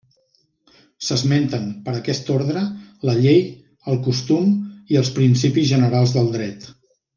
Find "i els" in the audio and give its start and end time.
4.95-5.15